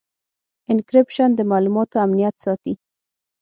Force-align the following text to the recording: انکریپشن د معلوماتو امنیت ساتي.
انکریپشن 0.71 1.29
د 1.35 1.39
معلوماتو 1.51 1.95
امنیت 2.05 2.35
ساتي. 2.45 2.73